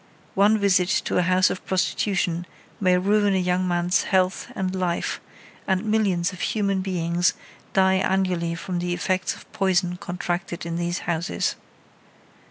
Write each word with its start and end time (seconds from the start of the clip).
One 0.33 0.57
visit 0.57 0.89
to 0.89 1.17
a 1.19 1.21
house 1.21 1.51
of 1.51 1.63
prostitution 1.63 2.47
may 2.79 2.97
ruin 2.97 3.35
a 3.35 3.37
young 3.37 3.67
man's 3.67 4.01
health 4.05 4.47
and 4.55 4.73
life, 4.75 5.21
and 5.67 5.85
millions 5.85 6.33
of 6.33 6.41
human 6.41 6.81
beings 6.81 7.35
die 7.73 7.97
annually 7.97 8.55
from 8.55 8.79
the 8.79 8.95
effects 8.95 9.35
of 9.35 9.53
poison 9.53 9.97
contracted 9.97 10.65
in 10.65 10.75
these 10.77 11.01
houses. 11.05 11.55